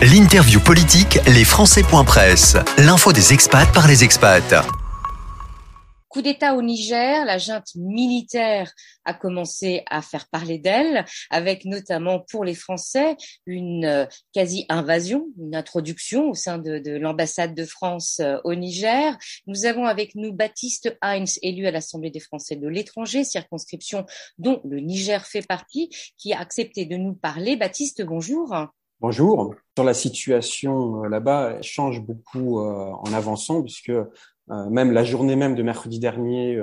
L'interview 0.00 0.60
politique, 0.60 1.18
les 1.26 1.42
Presse. 2.06 2.56
L'info 2.78 3.12
des 3.12 3.32
expats 3.32 3.66
par 3.74 3.88
les 3.88 4.04
expats. 4.04 4.54
Coup 6.06 6.22
d'État 6.22 6.54
au 6.54 6.62
Niger, 6.62 7.24
la 7.24 7.38
junte 7.38 7.74
militaire 7.74 8.72
a 9.04 9.12
commencé 9.12 9.82
à 9.90 10.00
faire 10.00 10.28
parler 10.28 10.58
d'elle, 10.58 11.04
avec 11.30 11.64
notamment 11.64 12.20
pour 12.30 12.44
les 12.44 12.54
Français 12.54 13.16
une 13.44 13.84
euh, 13.86 14.06
quasi-invasion, 14.32 15.26
une 15.36 15.56
introduction 15.56 16.30
au 16.30 16.34
sein 16.34 16.58
de, 16.58 16.78
de 16.78 16.92
l'ambassade 16.92 17.56
de 17.56 17.64
France 17.64 18.20
euh, 18.20 18.36
au 18.44 18.54
Niger. 18.54 19.18
Nous 19.48 19.66
avons 19.66 19.84
avec 19.84 20.14
nous 20.14 20.32
Baptiste 20.32 20.96
Heinz, 21.02 21.40
élu 21.42 21.66
à 21.66 21.72
l'Assemblée 21.72 22.12
des 22.12 22.20
Français 22.20 22.54
de 22.54 22.68
l'étranger, 22.68 23.24
circonscription 23.24 24.06
dont 24.38 24.60
le 24.64 24.78
Niger 24.78 25.26
fait 25.26 25.44
partie, 25.44 25.90
qui 26.16 26.32
a 26.32 26.38
accepté 26.38 26.86
de 26.86 26.96
nous 26.96 27.14
parler. 27.14 27.56
Baptiste, 27.56 28.02
bonjour. 28.02 28.54
Bonjour. 29.00 29.54
Sur 29.76 29.84
la 29.84 29.94
situation 29.94 31.04
euh, 31.04 31.08
là-bas, 31.08 31.52
elle 31.56 31.62
change 31.62 32.00
beaucoup 32.04 32.58
euh, 32.58 32.90
en 32.90 33.12
avançant, 33.12 33.62
puisque 33.62 33.90
euh, 33.90 34.04
même 34.48 34.90
la 34.90 35.04
journée 35.04 35.36
même 35.36 35.54
de 35.54 35.62
mercredi 35.62 36.00
dernier, 36.00 36.60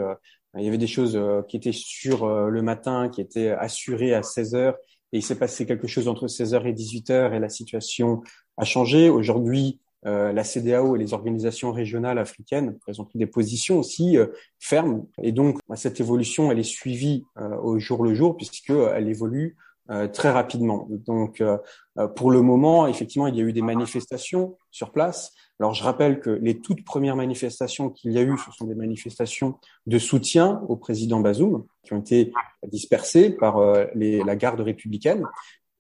il 0.58 0.64
y 0.64 0.68
avait 0.68 0.78
des 0.78 0.88
choses 0.88 1.18
qui 1.48 1.56
étaient 1.56 1.72
sur 1.72 2.28
le 2.28 2.62
matin, 2.62 3.10
qui 3.10 3.22
étaient 3.22 3.52
assurées 3.52 4.14
à 4.14 4.24
16 4.24 4.56
heures, 4.56 4.76
et 5.14 5.20
il 5.20 5.22
s'est 5.22 5.38
passé 5.38 5.66
quelque 5.66 5.88
chose 5.88 6.08
entre 6.10 6.28
16 6.28 6.54
heures 6.56 6.66
et 6.66 6.74
18 6.74 7.10
heures, 7.10 7.34
et 7.34 7.40
la 7.40 7.50
situation 7.50 8.22
a 8.58 8.66
changé. 8.66 9.10
Aujourd'hui, 9.10 9.82
la 10.04 10.44
CDAO 10.44 10.96
et 10.96 11.00
les 11.00 11.14
organisations 11.14 11.74
régionales 11.74 12.18
africaines, 12.18 12.78
elles 12.88 13.02
ont 13.02 13.06
pris 13.06 13.20
des 13.20 13.28
positions 13.28 13.80
aussi 13.80 14.18
fermes, 14.60 15.06
et 15.22 15.34
donc 15.34 15.60
bah, 15.68 15.76
cette 15.76 16.00
évolution, 16.00 16.52
elle 16.52 16.60
est 16.60 16.64
suivie 16.64 17.26
au 17.62 17.78
jour 17.78 18.04
le 18.04 18.16
jour, 18.16 18.38
puisqu'elle 18.38 19.10
évolue 19.10 19.58
euh, 19.92 20.08
très 20.08 20.32
rapidement. 20.32 20.88
Donc, 20.90 21.42
euh, 21.42 21.60
euh, 22.00 22.08
pour 22.08 22.32
le 22.32 22.42
moment, 22.42 22.88
effectivement, 22.88 23.28
il 23.28 23.36
y 23.36 23.40
a 23.40 23.44
eu 23.44 23.54
des 23.54 23.62
manifestations 23.62 24.58
sur 24.72 24.92
place. 24.92 25.32
Alors, 25.60 25.76
je 25.76 25.84
rappelle 25.84 26.20
que 26.20 26.32
les 26.32 26.60
toutes 26.60 26.84
premières 26.84 27.16
manifestations 27.16 27.92
qu'il 27.92 28.12
y 28.12 28.18
a 28.18 28.24
eu, 28.24 28.36
ce 28.36 28.52
sont 28.52 28.66
des 28.66 28.74
manifestations 28.74 29.60
de 29.86 30.00
soutien 30.00 30.64
au 30.70 30.76
président 30.76 31.20
Bazoum, 31.20 31.66
qui 31.84 31.94
ont 31.94 32.00
été 32.00 32.34
dispersées 32.68 33.30
par 33.30 33.60
les, 33.94 34.24
la 34.24 34.36
garde 34.36 34.60
républicaine. 34.60 35.24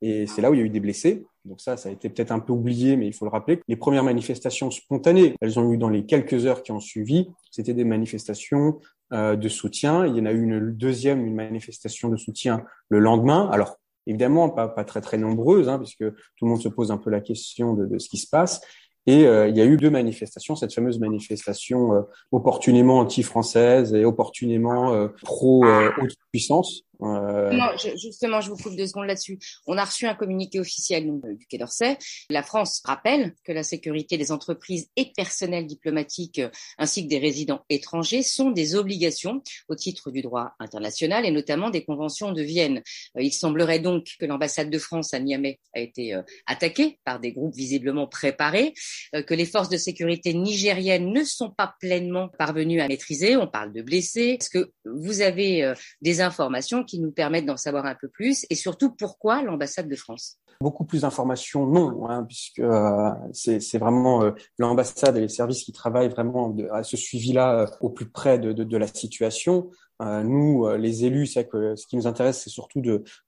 Et 0.03 0.27
c'est 0.27 0.41
là 0.41 0.51
où 0.51 0.53
il 0.53 0.59
y 0.59 0.63
a 0.63 0.65
eu 0.65 0.69
des 0.69 0.79
blessés. 0.79 1.25
Donc 1.43 1.59
ça, 1.59 1.75
ça 1.75 1.89
a 1.89 1.91
été 1.91 2.07
peut-être 2.09 2.31
un 2.31 2.39
peu 2.39 2.53
oublié, 2.53 2.95
mais 2.97 3.07
il 3.07 3.13
faut 3.13 3.25
le 3.25 3.31
rappeler. 3.31 3.59
Les 3.67 3.75
premières 3.75 4.03
manifestations 4.03 4.69
spontanées, 4.69 5.35
elles 5.41 5.59
ont 5.59 5.73
eu 5.73 5.77
dans 5.77 5.89
les 5.89 6.05
quelques 6.05 6.45
heures 6.45 6.61
qui 6.61 6.71
ont 6.71 6.79
suivi. 6.79 7.27
C'était 7.49 7.73
des 7.73 7.85
manifestations 7.85 8.79
de 9.11 9.49
soutien. 9.49 10.05
Il 10.05 10.15
y 10.15 10.21
en 10.21 10.25
a 10.25 10.31
eu 10.31 10.43
une 10.43 10.71
deuxième, 10.71 11.25
une 11.25 11.35
manifestation 11.35 12.09
de 12.09 12.17
soutien 12.17 12.63
le 12.89 12.99
lendemain. 12.99 13.49
Alors 13.51 13.77
évidemment 14.07 14.49
pas, 14.49 14.67
très 14.83 15.01
très 15.01 15.17
nombreuses, 15.17 15.69
hein, 15.69 15.77
puisque 15.79 16.07
tout 16.09 16.45
le 16.45 16.49
monde 16.49 16.61
se 16.61 16.69
pose 16.69 16.91
un 16.91 16.97
peu 16.97 17.09
la 17.09 17.21
question 17.21 17.73
de, 17.73 17.85
de 17.85 17.99
ce 17.99 18.09
qui 18.09 18.17
se 18.17 18.29
passe. 18.29 18.61
Et 19.07 19.27
euh, 19.27 19.47
il 19.47 19.55
y 19.55 19.61
a 19.61 19.65
eu 19.65 19.77
deux 19.77 19.91
manifestations, 19.91 20.55
cette 20.55 20.73
fameuse 20.73 20.99
manifestation 20.99 21.93
euh, 21.93 22.01
opportunément 22.31 22.99
anti-française 22.99 23.93
et 23.93 24.03
opportunément 24.03 24.93
euh, 24.93 25.09
pro-haute 25.21 26.15
puissance, 26.31 26.81
euh, 27.01 27.77
justement, 27.95 28.41
je 28.41 28.49
vous 28.49 28.57
coupe 28.57 28.75
deux 28.75 28.87
secondes 28.87 29.07
là-dessus. 29.07 29.39
On 29.65 29.77
a 29.77 29.83
reçu 29.83 30.05
un 30.07 30.15
communiqué 30.15 30.59
officiel 30.59 31.05
du 31.37 31.45
Quai 31.47 31.57
d'Orsay. 31.57 31.97
La 32.29 32.43
France 32.43 32.81
rappelle 32.85 33.33
que 33.43 33.51
la 33.51 33.63
sécurité 33.63 34.17
des 34.17 34.31
entreprises 34.31 34.89
et 34.95 35.11
personnels 35.15 35.67
diplomatiques 35.67 36.39
euh, 36.39 36.49
ainsi 36.77 37.03
que 37.03 37.09
des 37.09 37.19
résidents 37.19 37.65
étrangers 37.69 38.23
sont 38.23 38.51
des 38.51 38.75
obligations 38.75 39.41
au 39.67 39.75
titre 39.75 40.11
du 40.11 40.21
droit 40.21 40.53
international 40.59 41.25
et 41.25 41.31
notamment 41.31 41.69
des 41.69 41.83
conventions 41.83 42.31
de 42.31 42.41
Vienne. 42.41 42.81
Euh, 43.17 43.21
il 43.21 43.33
semblerait 43.33 43.79
donc 43.79 44.15
que 44.19 44.25
l'ambassade 44.25 44.69
de 44.69 44.79
France 44.79 45.13
à 45.13 45.19
Niamey 45.19 45.59
a 45.73 45.79
été 45.79 46.17
attaquée 46.45 46.99
par 47.03 47.19
des 47.19 47.31
groupes 47.31 47.55
visiblement 47.55 48.07
préparés, 48.07 48.73
que 49.13 49.33
les 49.33 49.45
forces 49.45 49.69
de 49.69 49.77
sécurité 49.77 50.33
nigériennes 50.33 51.11
ne 51.11 51.23
sont 51.23 51.49
pas 51.49 51.75
pleinement 51.79 52.29
parvenues 52.29 52.81
à 52.81 52.87
maîtriser. 52.87 53.35
On 53.35 53.47
parle 53.47 53.73
de 53.73 53.81
blessés. 53.81 54.37
Est-ce 54.39 54.49
que 54.49 54.71
vous 54.85 55.21
avez 55.21 55.73
des 56.01 56.21
informations 56.21 56.84
qui 56.85 56.99
nous 56.99 57.11
permettent 57.11 57.45
d'en 57.45 57.57
savoir 57.57 57.85
un 57.85 57.95
peu 57.95 58.07
plus 58.07 58.45
et 58.49 58.55
surtout 58.55 58.91
pourquoi 58.91 59.41
l'ambassade 59.41 59.89
de 59.89 59.95
France 59.95 60.39
Beaucoup 60.61 60.85
plus 60.85 61.01
d'informations, 61.01 61.67
non, 61.67 62.09
hein, 62.09 62.23
puisque 62.23 62.59
euh, 62.59 63.11
c'est 63.33 63.77
vraiment 63.77 64.23
euh, 64.23 64.31
l'ambassade 64.57 65.17
et 65.17 65.21
les 65.21 65.27
services 65.27 65.63
qui 65.63 65.73
travaillent 65.73 66.07
vraiment 66.07 66.55
à 66.71 66.83
ce 66.83 66.95
suivi-là 66.95 67.59
euh, 67.59 67.67
au 67.81 67.89
plus 67.89 68.09
près 68.09 68.39
de, 68.39 68.53
de, 68.53 68.63
de 68.63 68.77
la 68.77 68.87
situation. 68.87 69.69
nous, 70.01 70.67
les 70.77 71.05
élus, 71.05 71.27
c'est 71.27 71.47
que 71.47 71.75
ce 71.75 71.87
qui 71.87 71.95
nous 71.95 72.07
intéresse, 72.07 72.41
c'est 72.43 72.49
surtout 72.49 72.81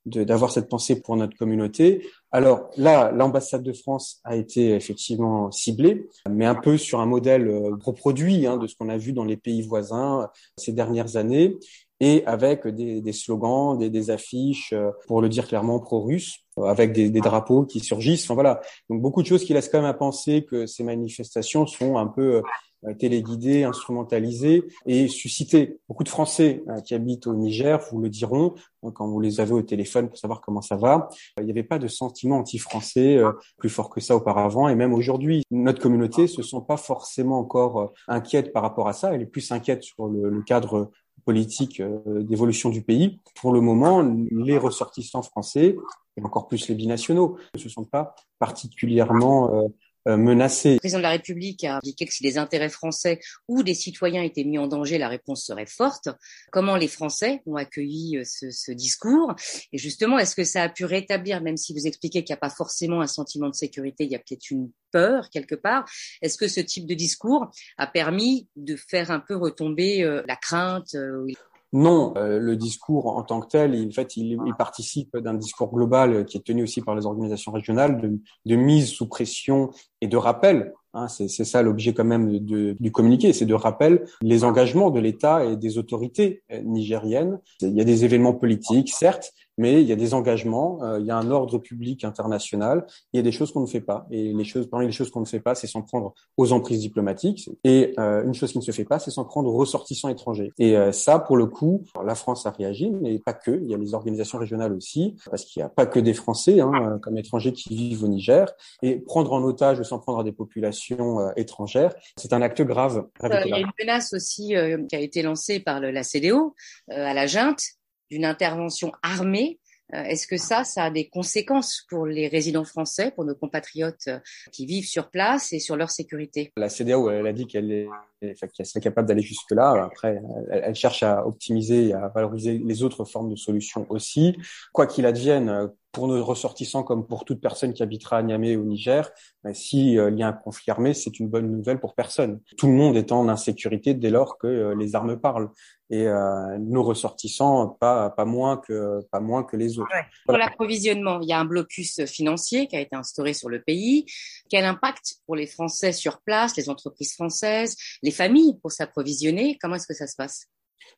d'avoir 0.06 0.51
cette 0.51 0.68
pensée 0.68 1.01
pour 1.01 1.16
notre 1.16 1.38
communauté. 1.38 2.06
Alors 2.31 2.69
là, 2.75 3.12
l'ambassade 3.12 3.63
de 3.63 3.72
France 3.74 4.19
a 4.25 4.35
été 4.35 4.75
effectivement 4.75 5.50
ciblée, 5.51 6.07
mais 6.29 6.45
un 6.45 6.56
peu 6.56 6.78
sur 6.78 7.00
un 7.00 7.06
modèle 7.06 7.50
reproduit 7.81 8.45
hein, 8.47 8.57
de 8.57 8.68
ce 8.68 8.75
qu'on 8.75 8.89
a 8.89 8.97
vu 8.97 9.13
dans 9.13 9.24
les 9.24 9.38
pays 9.38 9.62
voisins 9.62 10.29
ces 10.57 10.74
dernières 10.74 11.16
années 11.16 11.57
et 12.00 12.25
avec 12.25 12.68
des, 12.68 13.02
des 13.02 13.13
slogans, 13.13 13.78
des, 13.78 13.90
des, 13.90 14.12
affiches, 14.12 14.74
euh, 14.74 14.91
pour 15.08 15.22
le 15.22 15.30
dire 15.30 15.47
clairement, 15.47 15.80
pro-russes, 15.80 16.40
euh, 16.59 16.63
avec 16.63 16.94
des, 16.94 17.09
des, 17.09 17.22
drapeaux 17.22 17.66
qui 17.66 17.80
surgissent. 17.80 18.25
Enfin 18.25 18.35
voilà, 18.35 18.62
donc 18.90 19.02
beaucoup 19.02 19.22
de 19.22 19.28
choses 19.28 19.44
qui 19.44 19.53
laissent 19.53 19.69
quand 19.69 19.80
même 19.80 19.90
à 19.90 19.94
penser 19.94 20.46
que 20.46 20.66
ces 20.66 20.84
manifestations 20.84 21.66
sont 21.66 21.97
un 21.97 22.07
peu 22.07 22.44
euh, 22.86 22.94
téléguidées, 23.00 23.63
instrumentalisées 23.63 24.63
et 24.86 25.07
susciter 25.07 25.80
beaucoup 25.90 26.03
de 26.03 26.09
Français 26.09 26.63
qui 26.86 26.94
habitent 26.94 27.25
au 27.25 27.34
Niger, 27.34 27.81
vous 27.91 28.00
le 28.00 28.07
diront 28.07 28.53
quand 28.94 29.07
vous 29.07 29.19
les 29.19 29.41
avez 29.41 29.53
au 29.53 29.63
téléphone 29.63 30.07
pour 30.07 30.18
savoir 30.19 30.41
comment 30.41 30.62
ça 30.62 30.75
va. 30.75 31.09
Il 31.40 31.46
n'y 31.46 31.52
avait 31.52 31.63
pas 31.63 31.80
de 31.80 31.88
sentiment 31.88 32.38
anti-français 32.38 33.19
plus 33.57 33.69
fort 33.69 33.90
que 33.90 34.00
ça 34.00 34.16
auparavant 34.16 34.69
et 34.69 34.75
même 34.75 34.94
aujourd'hui, 34.94 35.41
notre 35.50 35.81
communauté 35.81 36.28
se 36.28 36.44
sent 36.44 36.62
pas 36.68 36.78
forcément 36.78 37.40
encore 37.40 37.94
inquiète 38.07 38.53
par 38.53 38.62
rapport 38.62 38.88
à 38.88 38.94
ça. 38.94 39.12
Elle 39.12 39.24
est 39.24 39.25
plus 39.25 39.52
inquiète 39.52 39.81
sur 39.81 40.06
le, 40.06 40.30
le 40.30 40.44
cadre 40.44 40.91
politique 41.28 41.82
euh, 41.82 42.24
d'évolution 42.24 42.70
du 42.70 42.82
pays. 42.82 43.20
Pour 43.36 43.52
le 43.52 43.60
moment, 43.60 44.02
les 44.32 44.58
ressortissants 44.58 45.22
français, 45.22 45.76
et 46.16 46.24
encore 46.24 46.48
plus 46.48 46.70
les 46.70 46.76
binationaux, 46.76 47.38
ne 47.54 47.60
se 47.60 47.68
sont 47.68 47.84
pas 47.84 48.16
particulièrement 48.40 49.54
euh, 49.54 49.68
menacés. 50.16 50.73
Le 50.73 50.79
président 50.79 51.00
de 51.00 51.03
la 51.03 51.09
République 51.09 51.63
a 51.63 51.78
indiqué 51.78 52.06
que 52.06 52.13
si 52.13 52.23
les 52.23 52.38
intérêts 52.38 52.69
français 52.69 53.19
ou 53.47 53.63
des 53.63 53.73
citoyens 53.73 54.23
étaient 54.23 54.44
mis 54.44 54.57
en 54.57 54.68
danger, 54.68 54.97
la 54.97 55.09
réponse 55.09 55.45
serait 55.45 55.66
forte. 55.66 56.09
Comment 56.51 56.78
les 56.78 56.88
Français 56.88 57.41
ont 57.45 57.56
accueilli 57.56 58.19
ce, 58.23 58.51
ce 58.51 58.72
discours? 58.72 59.35
Et 59.73 59.78
justement, 59.78 60.19
est-ce 60.19 60.35
que 60.35 60.44
ça 60.44 60.63
a 60.63 60.69
pu 60.69 60.85
rétablir, 60.85 61.41
même 61.41 61.57
si 61.57 61.73
vous 61.73 61.88
expliquez 61.88 62.23
qu'il 62.23 62.34
n'y 62.34 62.38
a 62.38 62.40
pas 62.40 62.50
forcément 62.50 63.01
un 63.01 63.07
sentiment 63.07 63.50
de 63.50 63.56
sécurité, 63.56 64.06
il 64.06 64.12
y 64.12 64.16
a 64.16 64.19
peut-être 64.19 64.50
une 64.51 64.69
peur 64.91 65.29
quelque 65.29 65.56
part. 65.56 65.90
Est-ce 66.22 66.38
que 66.38 66.47
ce 66.47 66.59
type 66.59 66.85
de 66.85 66.94
discours 66.94 67.51
a 67.78 67.88
permis 67.88 68.47
de 68.56 68.75
faire 68.75 69.12
un 69.12 69.19
peu 69.19 69.35
retomber 69.35 70.03
euh, 70.03 70.24
la 70.28 70.35
crainte 70.35 70.95
euh, 70.95 71.25
non, 71.74 72.14
euh, 72.18 72.40
le 72.40 72.56
discours 72.56 73.08
en 73.08 73.24
tant 73.24 73.42
que 73.42 73.48
tel, 73.48 73.88
en 73.88 73.92
fait, 73.92 74.16
il, 74.16 74.40
participe 74.58 75.18
d'un 75.18 75.34
discours 75.34 75.72
global 75.72 76.26
qui 76.26 76.38
est 76.38 76.46
tenu 76.46 76.64
aussi 76.64 76.82
par 76.82 76.96
les 76.96 77.06
organisations 77.06 77.52
régionales 77.52 78.00
de, 78.00 78.20
de 78.46 78.56
mise 78.56 78.90
sous 78.90 79.08
pression 79.08 79.70
et 80.02 80.08
de 80.08 80.18
rappel 80.18 80.74
Hein, 80.98 81.08
c'est 81.10 81.28
ça 81.28 81.62
l'objet 81.62 81.94
quand 81.94 82.06
même 82.06 82.40
du 82.40 82.92
communiqué, 82.92 83.32
c'est 83.32 83.46
de 83.46 83.54
rappel 83.54 84.06
les 84.22 84.44
engagements 84.44 84.90
de 84.90 85.00
l'État 85.00 85.46
et 85.46 85.56
des 85.56 85.78
autorités 85.78 86.42
euh, 86.52 86.62
nigériennes. 86.64 87.40
Il 87.62 87.78
y 87.78 87.82
a 87.82 87.84
des 87.84 88.04
événements 88.04 88.34
politiques, 88.34 88.92
certes, 88.92 89.32
mais 89.57 89.81
il 89.81 89.88
y 89.88 89.91
a 89.91 89.95
des 89.95 90.13
engagements, 90.13 90.79
euh, 90.84 91.00
il 91.00 91.06
y 91.06 91.12
a 91.12 91.18
un 91.18 91.31
ordre 91.31 91.57
public 91.57 92.03
international, 92.03 92.85
il 93.13 93.18
y 93.18 93.19
a 93.19 93.23
des 93.23 93.31
choses 93.31 93.51
qu'on 93.51 93.62
ne 93.62 93.68
fait 93.68 93.81
pas. 93.81 94.07
Et 94.12 94.34
les 94.34 94.44
choses, 94.44 94.69
parmi 94.69 94.85
les 94.85 94.91
choses 94.91 95.12
qu'on 95.12 95.22
ne 95.22 95.25
fait 95.25 95.40
pas, 95.40 95.56
c'est 95.56 95.68
s'en 95.68 95.81
prendre 95.81 96.13
aux 96.38 96.51
emprises 96.51 96.79
diplomatiques. 96.79 97.50
Et 97.63 97.94
euh, 98.00 98.23
une 98.23 98.34
chose 98.34 98.51
qui 98.51 98.57
ne 98.57 98.63
se 98.63 98.72
fait 98.72 98.85
pas, 98.85 99.00
c'est 99.00 99.12
s'en 99.12 99.25
prendre 99.25 99.50
aux 99.50 99.57
ressortissants 99.57 100.09
étrangers. 100.09 100.51
Et 100.57 100.75
ça, 100.91 101.19
pour 101.19 101.38
le 101.38 101.45
coup, 101.45 101.84
la 102.03 102.16
France 102.16 102.45
a 102.45 102.51
réagi, 102.51 102.90
mais 102.90 103.19
pas 103.19 103.34
que. 103.34 103.51
Il 103.51 103.69
y 103.69 103.73
a 103.73 103.78
les 103.78 103.94
organisations 103.94 104.38
régionales 104.38 104.73
aussi, 104.73 105.16
parce 105.29 105.45
qu'il 105.45 105.62
n'y 105.62 105.66
a 105.66 105.69
pas 105.69 105.85
que 105.85 106.00
des 106.00 106.13
Français 106.13 106.59
hein, 106.59 107.00
comme 107.01 107.18
étrangers 107.18 107.53
qui 107.53 107.75
vivent 107.75 108.03
au 108.03 108.07
Niger. 108.07 108.47
Et 108.81 108.97
prendre 109.00 109.34
en 109.34 109.44
otage 109.44 109.80
ou 109.80 109.83
s'en 109.83 110.00
prendre 110.00 110.19
à 110.19 110.24
des 110.24 110.31
populations 110.31 111.19
euh, 111.19 111.31
étrangère. 111.36 111.94
C'est 112.15 112.33
un 112.33 112.42
acte 112.42 112.62
grave. 112.62 113.06
Euh, 113.24 113.42
il 113.45 113.50
y 113.50 113.53
a 113.53 113.60
une 113.60 113.71
menace 113.80 114.13
aussi 114.13 114.56
euh, 114.56 114.83
qui 114.88 114.95
a 114.95 115.00
été 115.00 115.21
lancée 115.21 115.60
par 115.60 115.80
la 115.80 116.03
CDO 116.03 116.56
à 116.89 117.13
la 117.13 117.27
junte 117.27 117.62
d'une 118.09 118.25
intervention 118.25 118.92
armée 119.04 119.59
est-ce 119.94 120.27
que 120.27 120.36
ça, 120.36 120.65
ça 120.65 120.86
a 120.86 120.92
des 120.92 121.07
conséquences 121.07 121.86
pour 121.89 122.06
les 122.06 122.27
résidents 122.27 122.65
français, 122.65 123.12
pour 123.12 123.24
nos 123.24 123.36
compatriotes 123.36 124.09
qui 124.51 124.65
vivent 124.65 124.88
sur 124.88 125.09
place 125.09 125.54
et 125.54 125.59
sur 125.59 125.77
leur 125.77 125.92
sécurité? 125.92 126.51
La 126.57 126.68
CDAO, 126.68 127.09
elle 127.09 127.25
a 127.25 127.31
dit 127.31 127.48
qu'elle 127.48 127.71
est, 127.71 127.88
qu'elle 128.21 128.65
serait 128.65 128.81
capable 128.81 129.07
d'aller 129.07 129.21
jusque-là. 129.21 129.86
Après, 129.86 130.21
elle, 130.51 130.75
cherche 130.75 131.04
à 131.04 131.25
optimiser 131.25 131.89
et 131.89 131.94
à 131.94 132.09
valoriser 132.09 132.57
les 132.57 132.83
autres 132.83 133.06
formes 133.06 133.30
de 133.30 133.38
solutions 133.38 133.86
aussi. 133.89 134.36
Quoi 134.74 134.88
qu'il 134.88 135.06
advienne, 135.06 135.69
pour 135.98 136.08
nos 136.08 136.24
ressortissants 136.24 136.84
comme 136.84 137.08
pour 137.08 137.26
toute 137.26 137.42
personne 137.42 137.74
qui 137.74 137.82
habitera 137.82 138.18
à 138.18 138.22
Niamey 138.22 138.56
au 138.56 138.64
Niger, 138.64 139.10
ben, 139.44 139.56
s'il 139.56 139.94
y 139.94 140.00
a 140.00 140.28
un 140.28 140.32
conflit 140.32 140.70
armé, 140.70 140.94
c'est 140.94 141.18
une 141.20 141.28
bonne 141.28 141.50
nouvelle 141.50 141.80
pour 141.80 141.96
personne. 141.96 142.40
Tout 142.56 142.68
le 142.68 142.74
monde 142.74 142.96
est 142.96 143.12
en 143.12 143.28
insécurité 143.28 143.96
dès 143.96 144.12
lors 144.12 144.38
que 144.38 144.76
les 144.78 144.94
armes 144.94 145.20
parlent 145.20 145.50
et 145.90 146.06
euh, 146.06 146.58
nos 146.60 146.84
ressortissants 146.84 147.70
pas 147.80 148.12
pas 148.12 148.26
moins 148.26 148.58
que 148.58 149.00
pas 149.12 149.20
moins 149.22 149.44
que 149.44 149.58
les 149.58 149.80
autres. 149.80 149.90
Pour 150.28 150.38
l'approvisionnement, 150.38 151.20
il 151.22 151.30
y 151.30 151.34
a 151.34 151.40
un 151.40 151.46
blocus 151.46 152.06
financier 152.06 152.68
qui 152.68 152.76
a 152.76 152.82
été 152.82 152.96
instauré 152.96 153.34
sur 153.34 153.50
le 153.50 153.64
pays. 153.64 154.06
Quel 154.52 154.66
impact 154.66 155.16
pour 155.26 155.36
les 155.36 155.48
Français 155.48 155.94
sur 155.94 156.22
place, 156.22 156.56
les 156.58 156.70
entreprises 156.70 157.16
françaises, 157.16 157.76
les 158.04 158.12
familles 158.12 158.60
pour 158.62 158.72
s'approvisionner? 158.72 159.58
Comment 159.60 159.78
est-ce 159.78 159.88
que 159.88 159.96
ça 159.96 160.06
se 160.06 160.16
passe? 160.16 160.48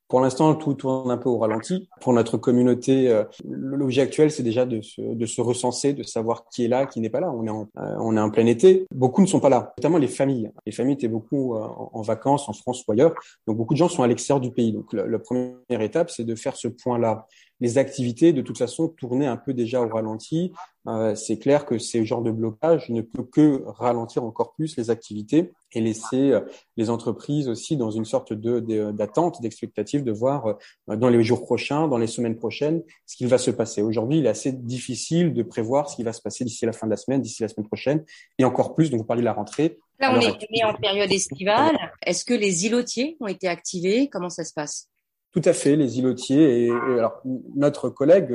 Pour 0.09 0.21
l'instant, 0.21 0.55
tout 0.55 0.73
tourne 0.73 1.11
un 1.11 1.17
peu 1.17 1.29
au 1.29 1.37
ralenti. 1.37 1.87
Pour 2.01 2.13
notre 2.13 2.35
communauté, 2.37 3.09
euh, 3.09 3.23
l'objet 3.47 4.01
actuel, 4.01 4.31
c'est 4.31 4.41
déjà 4.41 4.65
de 4.65 4.81
se, 4.81 4.99
de 4.99 5.25
se 5.27 5.39
recenser, 5.39 5.93
de 5.93 6.01
savoir 6.01 6.45
qui 6.49 6.65
est 6.65 6.67
là, 6.67 6.87
qui 6.87 6.99
n'est 6.99 7.11
pas 7.11 7.19
là. 7.19 7.31
On 7.31 7.45
est, 7.45 7.49
en, 7.51 7.69
euh, 7.77 7.95
on 7.99 8.17
est 8.17 8.19
en 8.19 8.31
plein 8.31 8.47
été. 8.47 8.87
Beaucoup 8.91 9.21
ne 9.21 9.27
sont 9.27 9.39
pas 9.39 9.49
là, 9.49 9.71
notamment 9.77 9.99
les 9.99 10.07
familles. 10.07 10.51
Les 10.65 10.71
familles 10.71 10.95
étaient 10.95 11.07
beaucoup 11.07 11.55
euh, 11.55 11.61
en, 11.61 12.01
vacances 12.01 12.49
en 12.49 12.53
France 12.53 12.83
ou 12.87 12.91
ailleurs. 12.91 13.13
Donc, 13.45 13.57
beaucoup 13.57 13.75
de 13.75 13.77
gens 13.77 13.87
sont 13.87 14.01
à 14.01 14.07
l'extérieur 14.07 14.41
du 14.41 14.51
pays. 14.51 14.73
Donc, 14.73 14.91
la 14.93 15.19
première 15.19 15.81
étape, 15.81 16.09
c'est 16.09 16.23
de 16.23 16.33
faire 16.33 16.55
ce 16.55 16.67
point-là 16.67 17.27
les 17.61 17.77
activités, 17.77 18.33
de 18.33 18.41
toute 18.41 18.57
façon, 18.57 18.87
tournaient 18.87 19.27
un 19.27 19.37
peu 19.37 19.53
déjà 19.53 19.81
au 19.81 19.87
ralenti. 19.87 20.53
Euh, 20.87 21.13
c'est 21.15 21.37
clair 21.37 21.65
que 21.65 21.77
ce 21.77 22.03
genre 22.03 22.21
de 22.21 22.31
blocage 22.31 22.89
ne 22.89 23.01
peut 23.01 23.23
que 23.23 23.63
ralentir 23.65 24.23
encore 24.23 24.53
plus 24.53 24.77
les 24.77 24.89
activités 24.89 25.51
et 25.73 25.81
laisser 25.81 26.31
euh, 26.31 26.41
les 26.77 26.89
entreprises 26.89 27.49
aussi 27.49 27.75
dans 27.75 27.91
une 27.91 28.05
sorte 28.05 28.33
de 28.33 28.59
d'attente, 28.91 29.41
d'expectative 29.41 30.03
de 30.03 30.11
voir 30.11 30.47
euh, 30.47 30.95
dans 30.95 31.09
les 31.09 31.23
jours 31.23 31.43
prochains, 31.43 31.87
dans 31.87 31.97
les 31.97 32.07
semaines 32.07 32.37
prochaines, 32.37 32.81
ce 33.05 33.17
qu'il 33.17 33.27
va 33.27 33.37
se 33.37 33.51
passer. 33.51 33.81
Aujourd'hui, 33.81 34.19
il 34.19 34.25
est 34.25 34.29
assez 34.29 34.51
difficile 34.51 35.33
de 35.33 35.43
prévoir 35.43 35.89
ce 35.89 35.97
qui 35.97 36.03
va 36.03 36.13
se 36.13 36.21
passer 36.21 36.45
d'ici 36.45 36.65
la 36.65 36.73
fin 36.73 36.87
de 36.87 36.91
la 36.91 36.97
semaine, 36.97 37.21
d'ici 37.21 37.41
la 37.41 37.49
semaine 37.49 37.67
prochaine, 37.67 38.05
et 38.37 38.45
encore 38.45 38.73
plus. 38.73 38.89
Donc, 38.89 39.01
vous 39.01 39.05
parlez 39.05 39.21
de 39.21 39.25
la 39.25 39.33
rentrée. 39.33 39.79
Là, 39.99 40.13
on 40.15 40.21
est 40.21 40.63
en 40.63 40.73
période 40.75 41.11
estivale. 41.11 41.77
Est-ce 42.05 42.23
que 42.23 42.33
les 42.33 42.65
îlotiers 42.65 43.17
ont 43.19 43.27
été 43.27 43.49
activés? 43.49 44.07
Comment 44.07 44.29
ça 44.29 44.45
se 44.45 44.53
passe? 44.53 44.87
Tout 45.31 45.41
à 45.45 45.53
fait, 45.53 45.75
les 45.75 45.99
îlotiers. 45.99 46.65
Et, 46.65 46.71
alors, 46.71 47.21
notre 47.55 47.89
collègue 47.89 48.31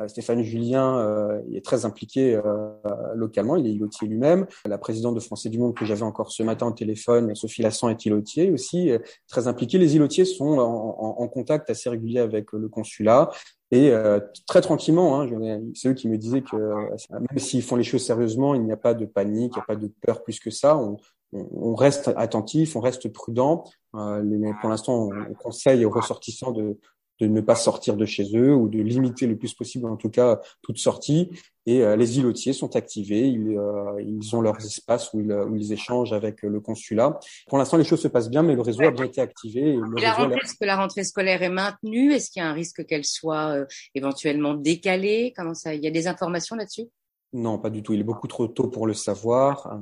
euh, 0.00 0.08
Stéphane 0.08 0.42
Julien 0.42 0.98
euh, 0.98 1.40
est 1.52 1.64
très 1.64 1.84
impliqué 1.84 2.34
euh, 2.34 2.42
localement. 3.14 3.56
Il 3.56 3.66
est 3.66 3.72
îlotier 3.72 4.08
lui-même. 4.08 4.46
La 4.64 4.78
présidente 4.78 5.14
de 5.14 5.20
Français 5.20 5.50
du 5.50 5.58
Monde 5.58 5.74
que 5.74 5.84
j'avais 5.84 6.02
encore 6.02 6.32
ce 6.32 6.42
matin 6.42 6.66
au 6.66 6.72
téléphone, 6.72 7.34
Sophie 7.34 7.62
Lassan, 7.62 7.90
est 7.90 8.04
îlotier 8.06 8.50
aussi, 8.50 8.90
très 9.28 9.46
impliquée. 9.46 9.78
Les 9.78 9.96
îlotiers 9.96 10.24
sont 10.24 10.58
en, 10.58 11.16
en, 11.18 11.28
contact 11.28 11.70
assez 11.70 11.88
régulier 11.88 12.20
avec 12.20 12.52
le 12.52 12.68
consulat. 12.68 13.30
Et 13.70 13.92
très 14.46 14.60
tranquillement, 14.60 15.20
hein, 15.20 15.60
c'est 15.74 15.88
eux 15.88 15.94
qui 15.94 16.08
me 16.08 16.16
disaient 16.16 16.42
que 16.42 16.56
même 17.10 17.38
s'ils 17.38 17.62
font 17.62 17.76
les 17.76 17.82
choses 17.82 18.04
sérieusement, 18.04 18.54
il 18.54 18.62
n'y 18.62 18.72
a 18.72 18.76
pas 18.76 18.94
de 18.94 19.04
panique, 19.04 19.52
il 19.54 19.58
n'y 19.58 19.62
a 19.62 19.66
pas 19.66 19.76
de 19.76 19.90
peur 20.00 20.22
plus 20.22 20.38
que 20.38 20.50
ça. 20.50 20.76
On, 20.76 20.96
on 21.32 21.74
reste 21.74 22.12
attentif, 22.16 22.76
on 22.76 22.80
reste 22.80 23.12
prudent. 23.12 23.64
Euh, 23.94 24.52
pour 24.60 24.70
l'instant, 24.70 25.08
on 25.28 25.34
conseille 25.34 25.84
aux 25.84 25.90
ressortissants 25.90 26.52
de, 26.52 26.78
de 27.20 27.26
ne 27.26 27.40
pas 27.40 27.54
sortir 27.54 27.96
de 27.96 28.04
chez 28.04 28.36
eux 28.36 28.54
ou 28.54 28.68
de 28.68 28.80
limiter 28.80 29.26
le 29.26 29.36
plus 29.36 29.54
possible, 29.54 29.88
en 29.88 29.96
tout 29.96 30.10
cas, 30.10 30.40
toute 30.62 30.78
sortie. 30.78 31.30
Et 31.66 31.82
euh, 31.82 31.96
les 31.96 32.18
îlotiers 32.18 32.52
sont 32.52 32.76
activés, 32.76 33.26
ils, 33.26 33.56
euh, 33.56 34.02
ils 34.02 34.36
ont 34.36 34.42
leurs 34.42 34.58
espaces 34.58 35.12
où 35.14 35.20
ils, 35.20 35.32
où 35.32 35.56
ils, 35.56 35.72
échangent 35.72 36.12
avec 36.12 36.42
le 36.42 36.60
consulat. 36.60 37.18
Pour 37.48 37.58
l'instant, 37.58 37.76
les 37.76 37.84
choses 37.84 38.00
se 38.00 38.08
passent 38.08 38.30
bien, 38.30 38.42
mais 38.42 38.54
le 38.54 38.60
réseau 38.60 38.82
a 38.82 38.90
bien 38.90 39.06
été 39.06 39.20
activé. 39.20 39.78
Est-ce 39.96 40.54
que 40.58 40.64
la 40.66 40.76
rentrée 40.76 41.04
scolaire 41.04 41.42
est 41.42 41.48
maintenue 41.48 42.12
Est-ce 42.12 42.30
qu'il 42.30 42.42
y 42.42 42.44
a 42.44 42.48
un 42.48 42.52
risque 42.52 42.84
qu'elle 42.84 43.04
soit 43.04 43.64
éventuellement 43.94 44.54
décalée? 44.54 45.32
Comment 45.36 45.54
ça 45.54 45.74
Il 45.74 45.82
y 45.82 45.86
a 45.86 45.90
des 45.90 46.06
informations 46.06 46.56
là-dessus? 46.56 46.88
Non, 47.34 47.58
pas 47.58 47.68
du 47.68 47.82
tout. 47.82 47.92
Il 47.92 48.00
est 48.00 48.04
beaucoup 48.04 48.28
trop 48.28 48.46
tôt 48.46 48.68
pour 48.68 48.86
le 48.86 48.94
savoir. 48.94 49.66
Euh, 49.66 49.76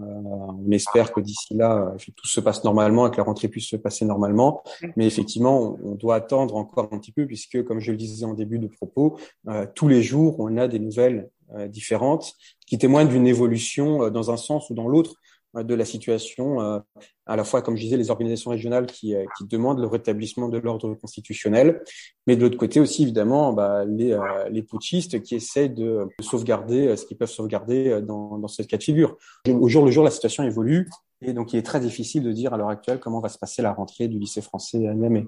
on 0.64 0.70
espère 0.70 1.12
que 1.12 1.20
d'ici 1.20 1.54
là, 1.54 1.92
euh, 1.94 2.12
tout 2.16 2.26
se 2.26 2.40
passe 2.40 2.64
normalement 2.64 3.06
et 3.06 3.10
que 3.10 3.18
la 3.18 3.24
rentrée 3.24 3.48
puisse 3.48 3.68
se 3.68 3.76
passer 3.76 4.06
normalement. 4.06 4.62
Mais 4.96 5.06
effectivement, 5.06 5.78
on, 5.84 5.94
doit 5.94 6.14
attendre 6.14 6.56
encore 6.56 6.88
un 6.92 6.98
petit 6.98 7.12
peu 7.12 7.26
puisque, 7.26 7.62
comme 7.64 7.78
je 7.78 7.90
le 7.90 7.98
disais 7.98 8.24
en 8.24 8.32
début 8.32 8.58
de 8.58 8.68
propos, 8.68 9.18
euh, 9.48 9.66
tous 9.74 9.86
les 9.86 10.02
jours, 10.02 10.36
on 10.38 10.56
a 10.56 10.66
des 10.66 10.78
nouvelles 10.78 11.28
différentes 11.68 12.32
qui 12.66 12.78
témoignent 12.78 13.10
d'une 13.10 13.26
évolution 13.26 14.08
dans 14.08 14.30
un 14.30 14.38
sens 14.38 14.70
ou 14.70 14.74
dans 14.74 14.88
l'autre 14.88 15.16
de 15.54 15.74
la 15.74 15.84
situation, 15.84 16.60
euh, 16.60 16.78
à 17.26 17.36
la 17.36 17.44
fois, 17.44 17.62
comme 17.62 17.76
je 17.76 17.82
disais, 17.82 17.96
les 17.96 18.10
organisations 18.10 18.50
régionales 18.50 18.86
qui, 18.86 19.14
euh, 19.14 19.24
qui 19.36 19.46
demandent 19.46 19.80
le 19.80 19.86
rétablissement 19.86 20.48
de 20.48 20.58
l'ordre 20.58 20.94
constitutionnel, 20.94 21.82
mais 22.26 22.36
de 22.36 22.42
l'autre 22.42 22.56
côté 22.56 22.80
aussi, 22.80 23.02
évidemment, 23.02 23.52
bah, 23.52 23.84
les, 23.84 24.12
euh, 24.12 24.48
les 24.50 24.62
putschistes 24.62 25.22
qui 25.22 25.34
essaient 25.34 25.68
de, 25.68 26.08
sauvegarder 26.20 26.96
ce 26.96 27.04
qu'ils 27.04 27.18
peuvent 27.18 27.30
sauvegarder 27.30 28.00
dans, 28.02 28.38
dans 28.38 28.48
ce 28.48 28.62
cas 28.62 28.78
de 28.78 28.82
figure. 28.82 29.16
Au 29.48 29.68
jour 29.68 29.84
le 29.84 29.90
jour, 29.90 30.04
la 30.04 30.10
situation 30.10 30.44
évolue, 30.44 30.88
et 31.20 31.32
donc 31.32 31.52
il 31.52 31.58
est 31.58 31.62
très 31.62 31.80
difficile 31.80 32.22
de 32.22 32.32
dire 32.32 32.54
à 32.54 32.56
l'heure 32.56 32.70
actuelle 32.70 32.98
comment 32.98 33.20
va 33.20 33.28
se 33.28 33.38
passer 33.38 33.60
la 33.60 33.72
rentrée 33.72 34.08
du 34.08 34.18
lycée 34.18 34.40
français 34.40 34.86
à 34.86 34.94
Niamey. 34.94 35.26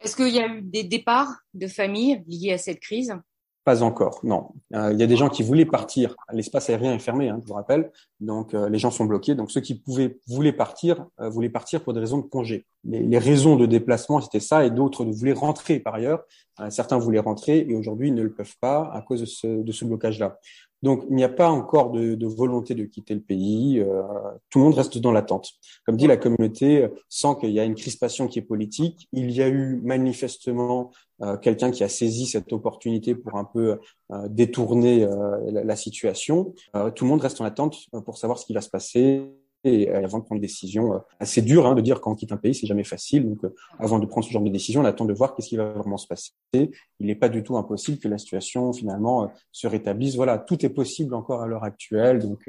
Est-ce 0.00 0.16
qu'il 0.16 0.28
y 0.28 0.38
a 0.38 0.46
eu 0.46 0.62
des 0.62 0.84
départs 0.84 1.32
de 1.54 1.66
familles 1.66 2.22
liés 2.26 2.52
à 2.52 2.58
cette 2.58 2.80
crise? 2.80 3.14
Pas 3.64 3.82
encore, 3.82 4.20
non. 4.22 4.48
Euh, 4.74 4.92
il 4.92 5.00
y 5.00 5.02
a 5.02 5.06
des 5.06 5.16
gens 5.16 5.30
qui 5.30 5.42
voulaient 5.42 5.64
partir. 5.64 6.14
L'espace 6.32 6.68
aérien 6.68 6.94
est 6.94 6.98
fermé, 6.98 7.30
hein, 7.30 7.38
je 7.40 7.46
vous 7.46 7.54
rappelle. 7.54 7.90
Donc 8.20 8.52
euh, 8.52 8.68
les 8.68 8.78
gens 8.78 8.90
sont 8.90 9.06
bloqués. 9.06 9.34
Donc 9.34 9.50
ceux 9.50 9.62
qui 9.62 9.74
pouvaient 9.74 10.18
voulaient 10.26 10.52
partir 10.52 11.06
euh, 11.20 11.30
voulaient 11.30 11.48
partir 11.48 11.82
pour 11.82 11.94
des 11.94 12.00
raisons 12.00 12.18
de 12.18 12.26
congé. 12.26 12.66
Les, 12.84 13.02
les 13.02 13.18
raisons 13.18 13.56
de 13.56 13.64
déplacement 13.64 14.20
c'était 14.20 14.40
ça, 14.40 14.66
et 14.66 14.70
d'autres 14.70 15.04
voulaient 15.06 15.32
rentrer 15.32 15.80
par 15.80 15.94
ailleurs. 15.94 16.24
certains 16.68 16.98
voulaient 16.98 17.20
rentrer 17.20 17.66
et 17.66 17.74
aujourd'hui 17.74 18.08
ils 18.08 18.14
ne 18.14 18.22
le 18.22 18.32
peuvent 18.32 18.56
pas 18.60 18.90
à 18.92 19.00
cause 19.00 19.20
de 19.20 19.26
ce, 19.26 19.46
de 19.46 19.72
ce 19.72 19.86
blocage-là. 19.86 20.38
Donc, 20.84 21.06
il 21.08 21.16
n'y 21.16 21.24
a 21.24 21.30
pas 21.30 21.50
encore 21.50 21.92
de, 21.92 22.14
de, 22.14 22.26
volonté 22.26 22.74
de 22.74 22.84
quitter 22.84 23.14
le 23.14 23.22
pays. 23.22 23.80
Euh, 23.80 24.02
tout 24.50 24.58
le 24.58 24.64
monde 24.66 24.74
reste 24.74 24.98
dans 24.98 25.12
l'attente. 25.12 25.52
Comme 25.86 25.96
dit 25.96 26.06
la 26.06 26.18
communauté, 26.18 26.88
sent 27.08 27.36
qu'il 27.40 27.52
y 27.52 27.58
a 27.58 27.64
une 27.64 27.74
crispation 27.74 28.28
qui 28.28 28.38
est 28.38 28.42
politique. 28.42 29.08
Il 29.12 29.30
y 29.30 29.42
a 29.42 29.48
eu 29.48 29.80
manifestement 29.82 30.90
euh, 31.22 31.38
quelqu'un 31.38 31.70
qui 31.70 31.84
a 31.84 31.88
saisi 31.88 32.26
cette 32.26 32.52
opportunité 32.52 33.14
pour 33.14 33.38
un 33.38 33.44
peu 33.44 33.78
euh, 34.12 34.28
détourner 34.28 35.08
la, 35.46 35.64
la, 35.64 35.76
situation. 35.76 36.52
tout 36.94 37.04
le 37.04 37.08
monde 37.08 37.22
reste 37.22 37.40
en 37.40 37.46
attente 37.46 37.78
pour 38.04 38.18
savoir 38.18 38.38
ce 38.38 38.44
qui 38.44 38.52
va 38.52 38.60
se 38.60 38.68
passer 38.68 39.22
et 39.64 39.90
euh, 39.90 40.04
avant 40.04 40.18
de 40.18 40.24
prendre 40.24 40.40
des 40.40 40.46
décisions. 40.46 41.02
assez 41.18 41.40
euh, 41.40 41.44
dur 41.44 41.66
hein, 41.66 41.74
de 41.74 41.80
dire 41.80 42.00
quand 42.00 42.12
on 42.12 42.14
quitte 42.14 42.32
un 42.32 42.36
pays, 42.36 42.54
c'est 42.54 42.66
jamais 42.66 42.84
facile. 42.84 43.28
Donc, 43.28 43.44
euh, 43.44 43.54
avant 43.78 43.98
de 43.98 44.06
prendre 44.06 44.26
ce 44.26 44.32
genre 44.32 44.42
de 44.42 44.50
décision, 44.50 44.82
on 44.82 44.84
attend 44.84 45.04
de 45.04 45.12
voir 45.12 45.34
qu'est-ce 45.34 45.48
qui 45.48 45.56
va 45.56 45.72
vraiment 45.72 45.96
se 45.96 46.06
passer. 46.06 46.32
Il 46.52 47.06
n'est 47.06 47.14
pas 47.14 47.28
du 47.28 47.42
tout 47.42 47.56
impossible 47.56 47.98
que 47.98 48.08
la 48.08 48.18
situation 48.18 48.72
finalement 48.72 49.32
se 49.52 49.66
rétablisse. 49.66 50.16
Voilà, 50.16 50.38
tout 50.38 50.64
est 50.64 50.70
possible 50.70 51.14
encore 51.14 51.42
à 51.42 51.46
l'heure 51.46 51.64
actuelle. 51.64 52.20
Donc, 52.20 52.48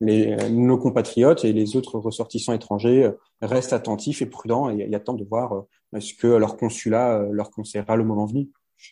nos 0.00 0.78
compatriotes 0.78 1.44
et 1.44 1.52
les 1.52 1.76
autres 1.76 1.98
ressortissants 1.98 2.52
étrangers 2.52 3.10
restent 3.40 3.72
attentifs 3.72 4.22
et 4.22 4.26
prudents 4.26 4.70
et, 4.70 4.88
et 4.90 4.94
attendent 4.94 5.18
de 5.18 5.24
voir 5.24 5.64
ce 5.98 6.14
que 6.14 6.26
leur 6.26 6.56
consulat 6.56 7.26
leur 7.30 7.50
conseillera 7.50 7.96
le 7.96 8.04
moment 8.04 8.26
venu. 8.26 8.48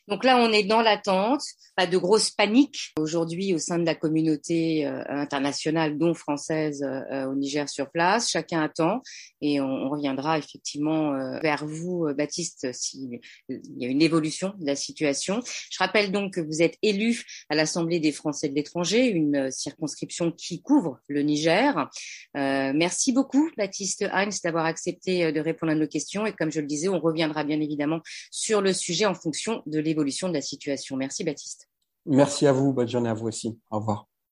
Donc 0.09 0.25
là, 0.25 0.37
on 0.39 0.53
est 0.53 0.65
dans 0.65 0.83
l'attente, 0.83 1.43
pas 1.77 1.87
de 1.87 1.97
grosse 1.97 2.31
panique 2.31 2.93
aujourd'hui 2.99 3.55
au 3.55 3.59
sein 3.59 3.79
de 3.79 3.85
la 3.87 3.95
communauté 3.95 4.87
euh, 4.87 5.03
internationale, 5.09 5.97
dont 5.97 6.15
française 6.15 6.83
euh, 6.83 7.27
au 7.27 7.35
Niger 7.35 7.69
sur 7.69 7.91
place. 7.91 8.31
Chacun 8.31 8.63
attend 8.63 9.01
et 9.41 9.61
on, 9.61 9.89
reviendra 9.89 10.39
effectivement 10.39 11.13
euh, 11.15 11.39
vers 11.41 11.67
vous, 11.67 12.07
Baptiste, 12.17 12.73
s'il 12.73 13.21
y 13.49 13.85
a 13.85 13.89
une 13.89 14.03
évolution 14.03 14.55
de 14.59 14.67
la 14.67 14.77
situation. 14.77 15.41
Je 15.71 15.79
rappelle 15.79 16.13
donc 16.13 16.35
que 16.35 16.41
vous 16.41 16.63
êtes 16.63 16.77
élu 16.83 17.23
à 17.49 17.55
l'Assemblée 17.55 18.01
des 18.01 18.13
Français 18.13 18.49
de 18.49 18.55
l'étranger, 18.55 19.07
une 19.09 19.51
circonscription 19.51 20.33
qui 20.33 20.63
couvre 20.63 20.99
le 21.09 21.23
Niger. 21.23 21.91
merci 22.35 23.13
beaucoup, 23.13 23.51
Baptiste 23.57 24.05
Heinz, 24.13 24.41
d'avoir 24.43 24.65
accepté 24.65 25.33
de 25.33 25.41
répondre 25.41 25.73
à 25.73 25.75
nos 25.75 25.87
questions. 25.89 26.25
Et 26.27 26.33
comme 26.33 26.51
je 26.51 26.61
le 26.61 26.67
disais, 26.67 26.89
on 26.89 27.01
reviendra 27.01 27.45
bien 27.45 27.61
évidemment 27.61 28.01
sur 28.31 28.61
le 28.63 28.73
sujet 28.73 29.05
en 29.05 29.15
fonction 29.15 29.63
de 29.67 29.79
l'évolution 29.83 30.29
de 30.29 30.35
la 30.35 30.41
situation. 30.41 30.97
Merci 30.97 31.25
Baptiste. 31.25 31.69
Merci 32.07 32.47
à 32.47 32.53
vous, 32.53 32.73
bonne 32.73 32.89
journée 32.89 33.11
à 33.11 33.15
vous 33.15 33.29
aussi. 33.29 33.59
Au 33.71 33.79
revoir. 33.79 34.12